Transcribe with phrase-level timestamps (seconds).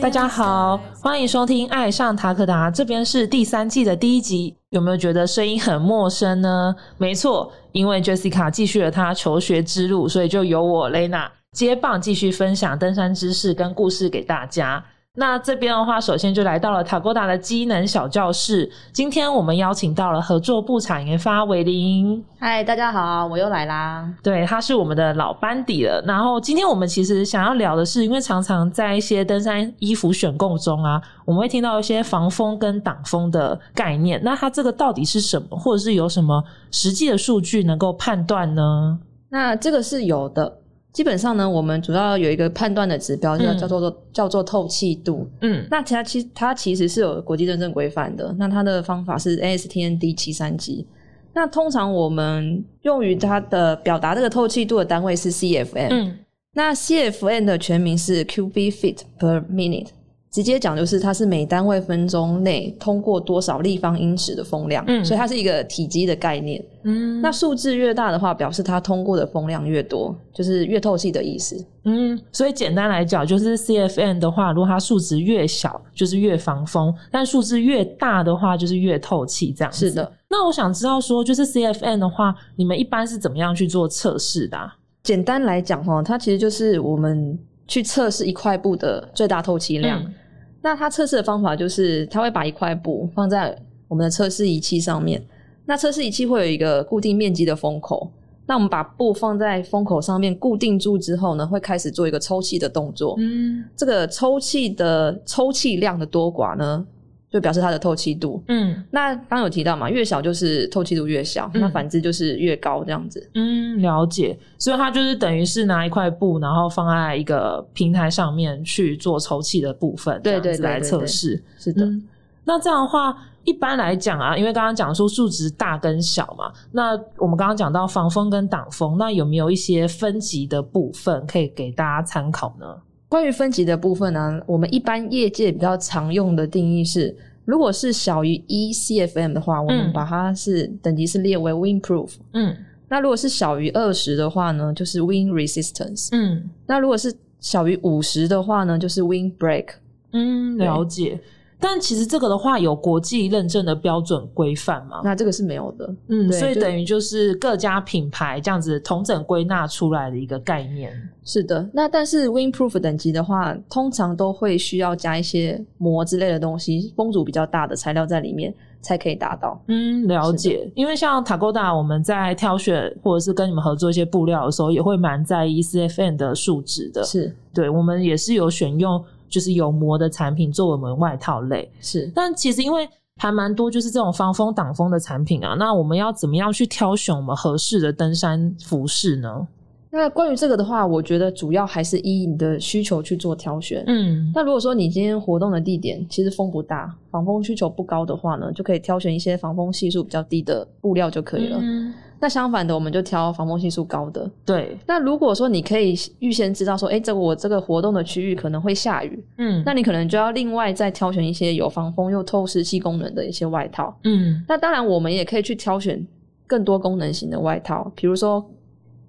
[0.00, 4.56] 大家好，欢迎收听《爱上塔克达》，这边是第三季的第一集。
[4.70, 6.74] 有没有觉得声音很陌生呢？
[6.96, 14.82] 没错，因为 Jessica 继续了她求学之路，所以就由我 Lena 接棒，继续分享登山知识跟故事给大家。
[15.14, 18.70] 那这边的话，首先就来到了塔哥达的机能小教室。
[18.94, 24.10] 今天我们邀请到了合作部产研发维林，嗨，大家好，我又来啦。
[24.22, 26.02] 对，他是我们的老班底了。
[26.06, 34.18] 然后今天我们其实想要聊的是，因为常常在一些登山衣服选购中啊，我们会听到一些防风跟挡风的概念。
[34.24, 38.98] 那它这个到底是什么，或者是有什么实际的数据能够判断呢？
[39.28, 40.60] 那这个是有的。
[40.92, 45.26] 基本上呢，我们主要有一个判断的指标，叫叫做叫做透气度。
[45.40, 48.34] 嗯，那它其它其实是有国际认证规范的。
[48.38, 50.86] 那它的方法是 ASTM D 七三级。
[51.32, 55.88] 那通常我们用于它的表达这个透气度的单位是 CFM。
[55.90, 56.18] 嗯，
[56.52, 59.88] 那 CFM 的全名是 Cubic Feet per Minute。
[60.32, 66.64] 直接讲就是它是每单位分钟内通过多少立方英尺的风量，嗯所以它是一个体积的概念。
[66.84, 71.62] 嗯那数字越大的话，表示它通过的风量越多，就是越透气的意思。
[71.84, 79.52] 嗯，所以简单来讲，就是 CFN 的话，如果它数值越小，就是越防风；但数字越大的话，就是越透气。
[79.52, 80.10] 这样子是的。
[80.30, 84.74] 那我想知道说，就是 CFN 的话，你们一般是怎么样去做测试的、啊？
[85.02, 87.38] 简单来讲哈，它其实就是我们
[87.68, 90.02] 去测试一块布的最大透气量。
[90.02, 90.14] 嗯
[90.62, 93.56] 那它测试的方法就是，它会把一块布放在
[93.88, 95.22] 我们的测试仪器上面。
[95.66, 98.10] 那测试仪器会有一个固定面积的封口。
[98.46, 103.14] 那我们把布放在封口上面固定住之后呢，会开始做一个抽气的动作。
[103.18, 106.84] 嗯这个抽气的抽气量的多寡呢，
[107.32, 108.42] 就表示它的透气度。
[108.48, 113.26] 嗯那刚刚有提到嘛，越小就是透气度越小，嗯那反之就是越高这样子。
[113.34, 114.38] 嗯，了解。
[114.58, 121.42] 所以它就是等于是拿一块布，然后放在一个平台上面去做抽气的部分，对对这样子来测试。
[121.58, 122.06] 是的，嗯，
[122.44, 132.66] 那这样的话，一般来讲啊，因为刚刚讲说数值大跟小嘛，那我们刚刚讲到防风跟挡风，那有没有一些分级的部分可以给大家参考呢？
[133.12, 137.14] 关于分级的部分呢，我们一般业界比较常用的定义是，
[137.44, 142.12] 如果是小于一 CFM 的话，我们把它是等级是列为 windproof。
[142.32, 142.56] 嗯
[142.88, 146.08] 那如果是小于二十的话呢，就是 wind resistance。
[146.12, 149.66] 嗯那如果是小于五十的话呢，就是 wind break。
[150.12, 151.20] 嗯，了解。
[151.62, 155.00] 但其实这个的话，有国际认证的标准规范吗？
[155.04, 155.94] 那这个是没有的。
[156.08, 160.92] 嗯，所以等于就是各家品牌这样子同整归纳出来的一个概念。
[161.24, 169.62] 是的，那但是 windproof 等级的话，通常都会需要加一些膜之类的东西，风阻比较大的材料在里面才可以达到。
[169.68, 170.68] 嗯，了解。
[170.74, 177.04] 因为像 Tagoda，我们在挑选或者是跟你们合作一些布料的时候，也会蛮在意 CFN 的数值的。
[177.04, 179.02] 是对，我们也是有选用
[179.32, 181.68] 就是有膜的产品作为我们外套类。
[181.80, 189.48] 是，但其实因为还蛮多就是这种防风挡风的产品啊，那我们要怎么样去挑选我们合适的登山服饰呢？
[189.94, 193.84] 那关于这个的话，我觉得主要还是依你的需求去做挑选。
[193.86, 201.58] 嗯那如果说你今天活动的地点其实风不大，防风需求不高的话呢，就可以挑选一些防风系数比较低的布料就可以了。
[201.60, 204.30] 嗯那相反的，我们就挑防风系数高的。
[204.46, 213.94] 对，那如果说你可以预先知道说，哎，这个我这个活动的区域可能会下雨，嗯那你可能就要另外再挑选一些有防风又透湿气功能的一些外套。
[214.04, 216.06] 嗯那当然，我们也可以去挑选
[216.46, 218.48] 更多功能型的外套，比如说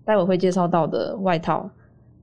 [0.06, 1.70] 待会会介绍到的外套，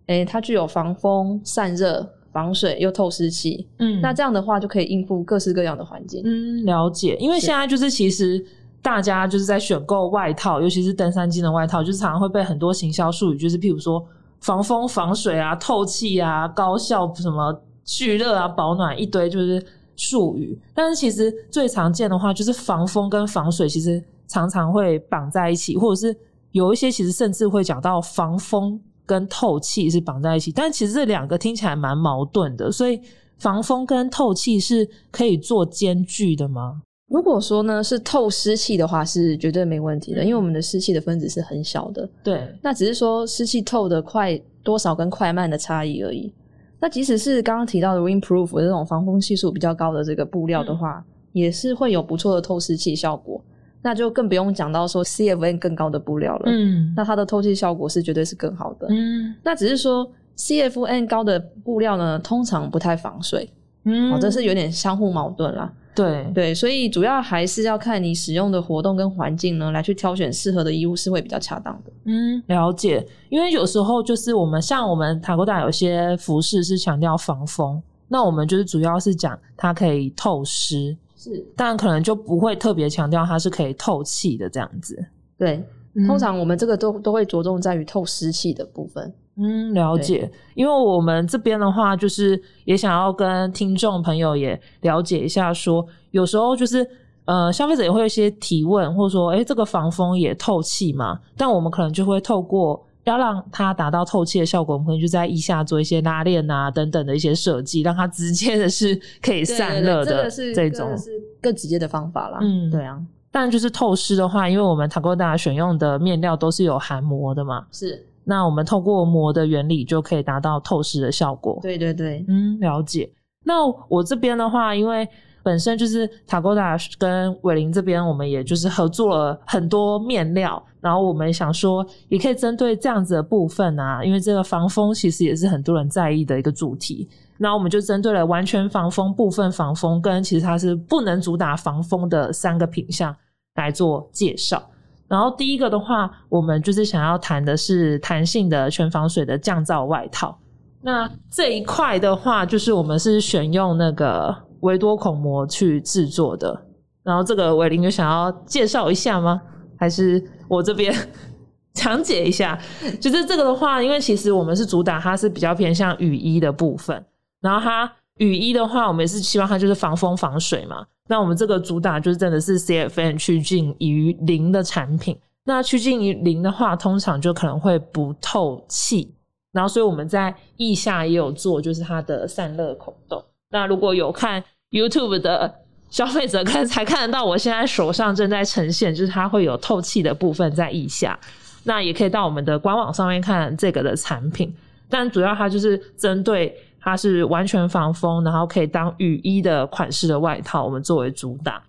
[0.06, 3.66] 诶，它具有防风、散热、防水又透湿气。
[3.78, 6.22] 嗯那这样的话就可以应付各式各样的环境。
[6.24, 7.16] 嗯，了解。
[7.20, 8.44] 因为是现在就是其实
[8.82, 14.04] 大家就是在选购外套，尤其是登山机的外套，就是常常会被很多行销术语，就是譬如说
[14.40, 19.62] 防风、防水啊、透气啊、高效什么蓄热啊、保暖一堆就是
[19.96, 20.58] 术语。
[20.74, 26.16] 但是其实最常见的话，就是防风跟防水，其实常常会绑在一起，或者是
[26.52, 33.00] 有一些其实甚至会讲到防风跟透气是绑在一起，但其实这两个听起来蛮矛盾的，所以
[33.38, 36.82] 防风跟透气是可以做兼具的吗？
[37.08, 42.08] 如果说呢是透湿气的话，是绝对没问题的，嗯因为我们的湿气的分子是很小的。
[42.22, 46.32] 对，那只是说湿气透的快多少跟快慢的差异而已。
[46.78, 53.42] 那即使是刚刚提到的 windproof 的这种防风系数比较高的这个布料的话，也是会有不错的透湿气效果。
[53.82, 58.86] 那就更不用讲到说 CFN 更高的布料了，嗯那它的透气效果是绝对是更好的。
[58.90, 63.50] 嗯那只是说 CFN 高的布料呢，通常不太防水，
[63.84, 65.72] 嗯哦，这是有点相互矛盾啦。
[65.92, 71.92] 对对，所以主要还是要看你使用的活动跟环境呢，来去挑选适合的衣物是会比较恰当的。
[72.04, 73.04] 嗯，了解。
[73.28, 84.98] 因为有时候就是我们像我们塔沟达有些服饰是强调防风，那我们就是主要是讲它可以透湿，是，但可能就不会特别强调它是可以透气的这样子。
[85.36, 85.62] 对，
[86.06, 89.12] 通常我们这个都都会着重在于透湿气的部分。
[89.36, 90.30] 嗯，了解。
[90.54, 96.88] 因为我们这边的话，就是也想要跟听众朋友也了解一下说有时候就是
[97.26, 101.20] 呃，消费者也会有一些提问，或者说，诶，这个防风也透气嘛？
[101.36, 110.96] 但我们可能就会透过要让它达到透气的效果，我们可能就在腋下做一些拉链啊等等的一些设计，让它直接的是可以散热的这种个。
[110.96, 111.10] 是
[111.40, 112.38] 更直接的方法啦。
[112.42, 121.58] 嗯对啊，但就是透湿的话，因为我们塔沟达选用的面料都是有含膜的嘛，是那我们透过膜的原理就可以达到透湿的效果。
[121.62, 123.10] 对对对，嗯，了解。
[123.44, 125.08] 那我这边的话，因为
[125.42, 137.08] 本身就是塔沟达跟伟林这边，我们也就是合作了很多面料，然后我们想说，也可以针对这样子的部分啊，因为这个防风其实也是很多人在意的一个主题。
[137.38, 143.16] 那我们就针对了完全防风、部分防风跟其实它是不能主打防风的三个品项
[143.54, 144.62] 来做介绍。
[145.08, 150.38] 然后第一个的话，我们就是想要谈的是弹性的全防水的降噪外套。
[150.82, 156.66] 那这一块的话，就是我们是选用那个维多孔膜去制作的。
[157.02, 159.40] 然后这个伟林有想要介绍一下吗？
[159.78, 160.94] 还是我这边
[161.72, 162.58] 讲解一下？
[163.00, 167.04] 就是这个的话，因为其实我们是主打它是比较偏向雨衣的部分，
[167.40, 170.86] 然后它雨衣的话，我们也是希望它就是防风防水嘛。
[171.08, 175.18] 那我们这个主打就是真的是 CFN 趋近于零的产品。
[175.44, 179.14] 那趋近于零的话，通常就可能会不透气。
[179.50, 183.24] 然后，所以我们在腋下也有做，就是它的散热孔洞。
[183.50, 185.52] 那如果有看 YouTube 的
[185.90, 191.18] 消费者，可能才看得到，我现在手上正在呈现，就是它会有透气的部分在腋下。
[191.64, 194.54] 那也可以到我们的官网上面看这个的产品，
[194.88, 201.62] 但主要它就是针对它是完全防风，然后可以当雨衣的款式的外套，我们作为主打。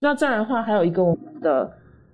[0.00, 1.70] 那再来的话，还有一个我们的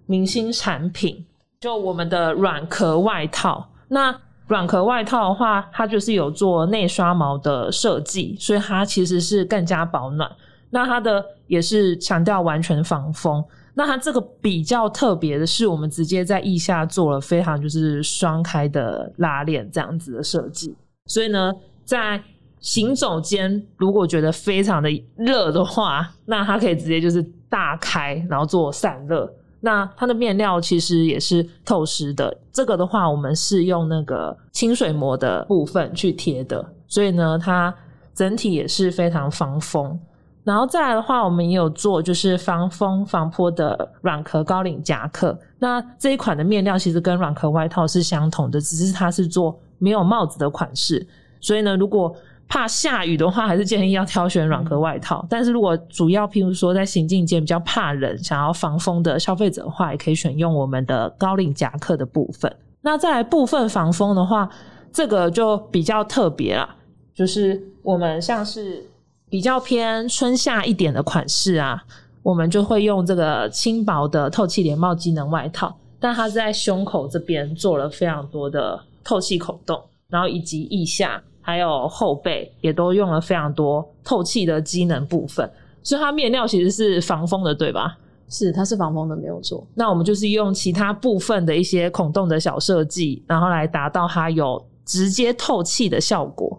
[0.07, 1.25] 明星产品，
[1.61, 3.69] 就我们的软壳外套。
[3.89, 4.19] 那
[4.53, 10.31] 软壳外套的话，它就是有做内刷毛的设计，所以它其实是更加保暖。
[10.69, 13.43] 那它的也是强调完全防风。
[13.73, 20.77] 那它这个比较特别的是，我们直接在腋下做了非常就是双开的拉链这样子的设计。
[21.07, 21.51] 所以呢，
[21.83, 22.23] 在
[22.61, 29.33] 行走间如果觉得非常的热的话，那它可以直接就是大开，然后做散热。
[29.65, 37.73] 那它的面料其实也是透湿的，这个的话我们是用那个清水膜的部分去贴的，所以呢，它
[38.13, 39.99] 整体也是非常防风。
[40.43, 45.39] 然后再来的话，我们也有做就是防风防泼的软壳高领夹克。
[45.61, 51.07] 那这一款的面料其实跟软壳外套是相同的，只是它是做没有帽子的款式。
[51.41, 52.13] 所以呢，如果
[52.53, 55.25] 怕下雨的话，还是建议要挑选软壳外套。
[55.27, 62.55] 但是如果主要譬如说在行进间比较怕冷、想要防风的消费者的话，也可以选用我们的高领夹克的部分。
[62.83, 64.47] 那再来部分防风的话，
[64.93, 66.69] 这个就比较特别啦，
[67.15, 68.85] 就是我们像是
[69.31, 71.83] 比较偏春夏一点的款式啊，
[72.23, 85.51] 我们就会用这个轻薄的透气连帽机能外套，但它在胸口这边做了非常多的透气孔洞，然后以及腋下还有后背也都用了非常多透气的机能部分，
[85.83, 87.99] 所以它面料其实是防风的，对吧？
[88.29, 89.63] 是它是防风的，没有错。
[89.75, 96.59] 那我们就是用其他部分的一些孔洞的小设计，然后来达到它有直接透气的效果。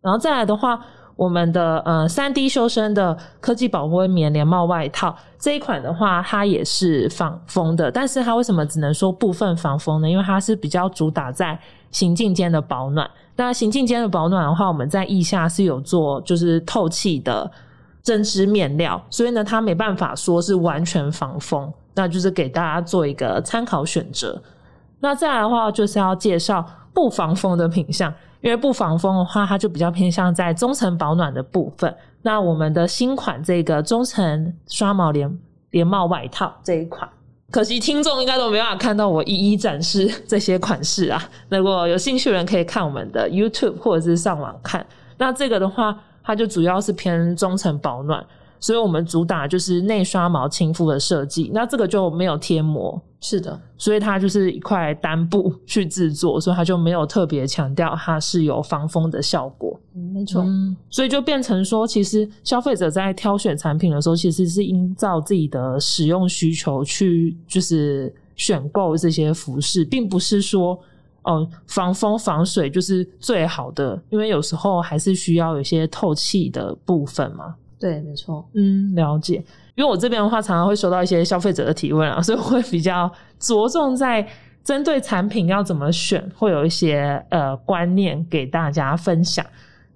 [0.00, 0.84] 然后再来的话，
[1.14, 10.10] 我们的呃三 D 修身的科技保温棉连帽外套这一款的话，它也是防风的，但是它为什么只能说部分防风呢？
[10.10, 11.56] 因为它是比较主打在
[11.92, 13.08] 行进间的保暖。
[13.36, 17.50] 那行进间的保暖的话，我们在腋下是有做就是透气的
[18.02, 24.40] 针织面料，所以呢，它没办法说是完全防风，那就是给大家做一个参考选择。
[25.00, 31.92] 那再来的话，就是要介绍不防风的品相，因为不防风的话，它就比较偏向在中层保暖的部分。
[32.22, 35.38] 那我们的新款这个中层刷毛连
[35.70, 37.08] 连帽外套这一款，
[37.52, 41.22] 可惜听众应该都没办法看到我一一展示这些款式啊。
[41.50, 44.84] 如果有兴趣的人可以看我们的 YouTube 或者是上网看。
[45.18, 48.24] 那这个的话，它就主要是偏中层保暖，
[48.62, 51.50] 所以我们主打就是内刷毛亲肤的设计。
[51.52, 59.78] 那这个就没有贴膜，是的，所以它就是一块单布去制作，所以它就没有特别强调它是有防风的效果。
[59.94, 70.78] 嗯，没错，嗯，所以就变成说，其实消费者在挑选产品的时候，其实是依照自己的使用需求去，就是选购这些服饰，并不是说
[71.24, 77.56] 哦防风防水就是最好的，因为有时候还是需要有些透气的部分嘛。
[77.82, 79.42] 对，没错，嗯，了解。
[79.74, 83.10] 因为我这边的话，常常会收到一些消费者的提问啊，所以我会比较
[83.40, 84.24] 着重在
[84.62, 89.44] 针对产品要怎么选，会有一些呃观念给大家分享。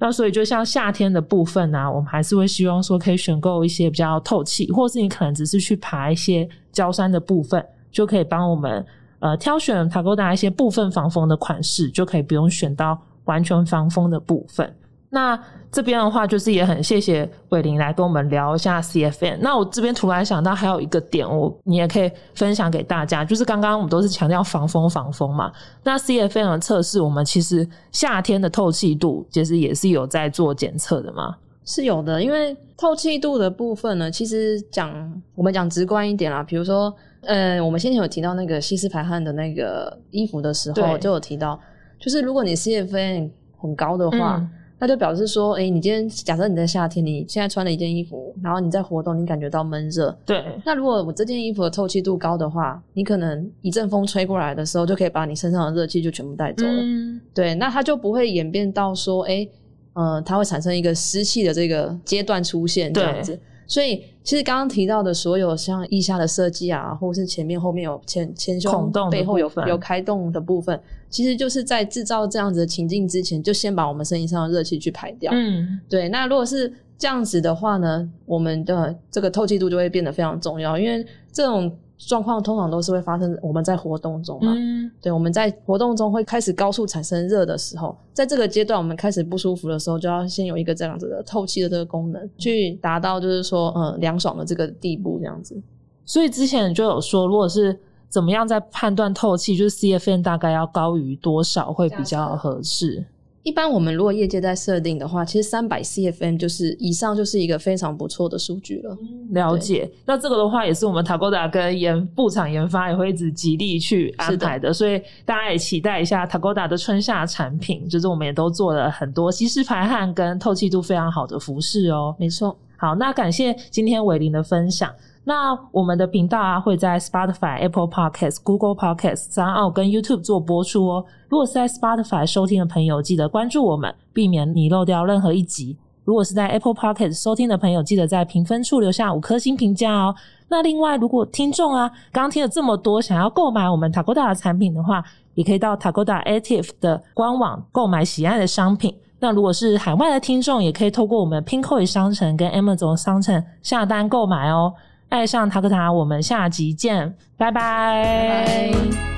[0.00, 8.84] 那所以就像夏天的部分呢、我们还是会希望说可以选购一些比较透气，或是你可能只是去爬一些焦山的部分，就可以帮我们
[9.20, 14.74] 呃挑选塔 a 达一些部分防风的款式，就可以不用选到完全防风的部分。
[15.16, 15.42] 那
[15.72, 19.38] 这边的话，就是也很谢谢伟林来跟我们聊一下 CFN。
[19.40, 25.50] 那我这边突然想到还有一个点，我你也可以分享给大家，就是刚刚我们都是强调防风防风嘛。
[25.82, 31.34] 那 CFN 的测试，我们其实夏天的透气度其实也是有在做检测的嘛。
[31.64, 32.22] 是有的。
[32.22, 34.92] 因为透气度的部分呢，其实讲
[35.34, 41.58] 我们讲直观一点啦，比如说，呃，我们先前有提到那个吸湿排汗的那个衣服的时候，就有提到，
[41.98, 44.36] 就是如果你 CFN 很高的话。
[44.36, 50.14] 嗯那就表示说，哎、你今天假设你在夏天，你现在穿了一件衣服，然后你在活动，你感觉到闷热。
[50.26, 56.72] 对，那如果我这件衣服的透气度高的话，你可能一阵风吹过来的时候，就可以把你身上的热气就全部带走了。
[56.72, 59.48] 嗯，对，那它就不会演变到说，哎、
[59.94, 63.38] 呃，它会产生一个湿气的这个阶段出现这样子。
[63.68, 70.80] 所以，其实刚刚提到的所有像腋下的设计啊，或是前面后面有前前胸孔洞背后有分有开洞的部分，
[71.16, 75.32] 其实就是在制造这样子的情境之前，就先把我们身体上的热气去排掉。
[75.34, 84.52] 嗯，对，那如果是这样子的话呢，我们的这个透气度就会变得非常重要，因为这种状况通常都是会发生我们在活动中嘛。
[84.54, 95.58] 嗯，对，我们在活动中会开始高速产生热的时候，在这个阶段我们开始不舒服的时候，就要先有一个这样子的透气的这个功能，去达到就是说，嗯，凉爽的这个地步，这样子。
[96.04, 97.74] 所以之前就有说，如果是
[98.08, 103.04] 怎么样在判断透气，就是 CFN 大概要高于多少会比较合适？
[103.42, 108.98] 一般我们如果业界在设定的话，其实三百 CFM 就是以上就是一个非常不错的数据了。
[109.30, 122.16] 了解，那这个的话也是我们塔 a 达跟研布厂研发也会一直极力去安排的，所以大家也期待一下塔 a 达的春夏产品，就是我们也都做了很多吸湿排汗跟透气度非常好的服饰哦。
[122.18, 124.92] 没错，好，那感谢今天伟林的分享。
[125.28, 131.04] 那我们的频道啊会在 Spotify、Apple Podcast、Google Podcast、三奥跟 YouTube 做播出哦。
[131.28, 135.76] 如果是在 Spotify 收听的朋友，记得关注我们，避免你漏掉任何一集。
[136.04, 140.14] 如果是在 Apple Podcast 收听的朋友，记得在评分处留下五颗星评价哦。
[140.46, 145.02] 那另外，如果听众啊刚听了这么多，想要购买我们 Takoda 的产品的话，
[145.34, 148.96] 也可以到 Takoda Active 的官网购买喜爱的商品。
[149.18, 154.72] 那如果是海外的听众，也可以透过我们 Pinkoi 商城跟 Amazon 商城下单购买哦。
[155.08, 159.15] 爱上塔克塔，我们下集见，拜拜。